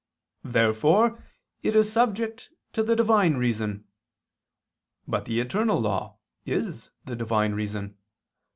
Therefore 0.45 1.23
it 1.61 1.75
is 1.75 1.93
subject 1.93 2.49
to 2.73 2.81
(the 2.81 2.95
Divine) 2.95 3.37
reason. 3.37 3.85
But 5.07 5.25
the 5.25 5.39
eternal 5.39 5.79
law 5.79 6.17
is 6.43 6.89
the 7.05 7.15
Divine 7.15 7.53
reason. 7.53 7.97